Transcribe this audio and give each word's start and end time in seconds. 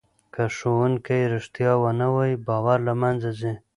که 0.33 0.43
ښوونکی 0.57 1.21
رښتیا 1.33 1.71
ونه 1.81 2.07
وایي 2.15 2.35
باور 2.47 2.79
له 2.87 2.93
منځه 3.01 3.29
ځي. 3.39 3.53